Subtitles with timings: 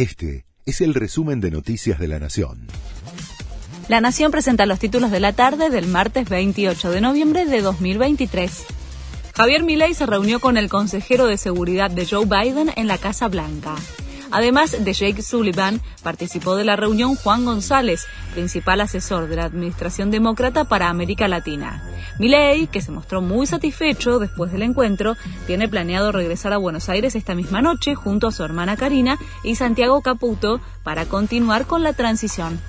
[0.00, 2.68] Este es el resumen de Noticias de la Nación.
[3.86, 8.64] La Nación presenta los títulos de la tarde del martes 28 de noviembre de 2023.
[9.36, 13.28] Javier Milei se reunió con el consejero de seguridad de Joe Biden en la Casa
[13.28, 13.74] Blanca.
[14.30, 20.10] Además de Jake Sullivan, participó de la reunión Juan González, principal asesor de la Administración
[20.10, 21.82] Demócrata para América Latina.
[22.18, 25.16] Milei, que se mostró muy satisfecho después del encuentro,
[25.46, 29.54] tiene planeado regresar a Buenos Aires esta misma noche junto a su hermana Karina y
[29.54, 32.60] Santiago Caputo para continuar con la transición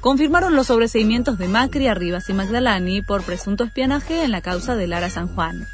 [0.00, 4.86] confirmaron los sobreseimientos de Macri, Arribas y Magdalani por presunto espionaje en la causa de
[4.86, 5.66] Lara San Juan.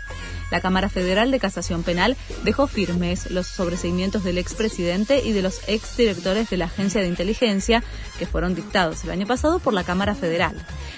[0.50, 5.60] La Cámara Federal de Casación Penal dejó firmes los sobreseimientos del expresidente y de los
[5.68, 7.82] exdirectores de la Agencia de Inteligencia
[8.18, 10.54] que fueron dictados el año pasado por la Cámara Federal.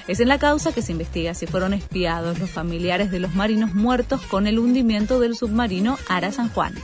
[0.08, 3.74] Es en la causa que se investiga si fueron espiados los familiares de los marinos
[3.74, 6.74] muertos con el hundimiento del submarino Ara San Juan.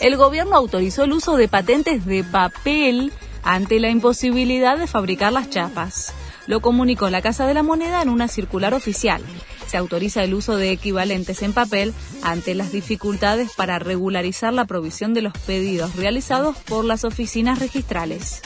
[0.00, 3.12] El gobierno autorizó el uso de patentes de papel
[3.42, 6.12] ante la imposibilidad de fabricar las chapas.
[6.46, 9.22] Lo comunicó la Casa de la Moneda en una circular oficial.
[9.66, 15.14] Se autoriza el uso de equivalentes en papel ante las dificultades para regularizar la provisión
[15.14, 18.42] de los pedidos realizados por las oficinas registrales.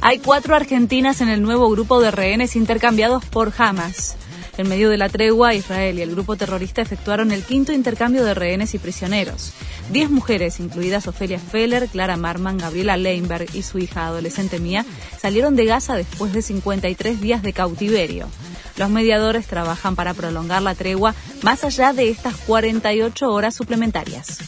[0.00, 4.16] Hay cuatro argentinas en el nuevo grupo de rehenes intercambiados por Hamas.
[4.56, 8.34] En medio de la tregua, Israel y el grupo terrorista efectuaron el quinto intercambio de
[8.34, 9.52] rehenes y prisioneros.
[9.90, 14.84] Diez mujeres, incluidas Ofelia Feller, Clara Marman, Gabriela Leinberg y su hija adolescente Mía,
[15.18, 18.28] salieron de Gaza después de 53 días de cautiverio.
[18.76, 24.38] Los mediadores trabajan para prolongar la tregua más allá de estas 48 horas suplementarias.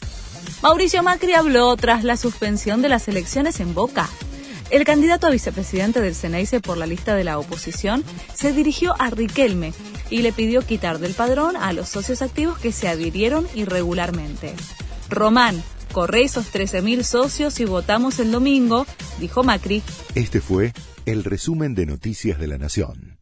[0.63, 4.09] Mauricio Macri habló tras la suspensión de las elecciones en Boca.
[4.71, 8.03] El candidato a vicepresidente del Ceneice por la lista de la oposición
[8.35, 9.73] se dirigió a Riquelme
[10.11, 14.55] y le pidió quitar del padrón a los socios activos que se adhirieron irregularmente.
[15.09, 18.87] Román, corre esos 13.000 socios y votamos el domingo,
[19.21, 19.83] dijo Macri.
[20.17, 20.73] Este fue
[21.05, 23.19] el resumen de Noticias de la Nación.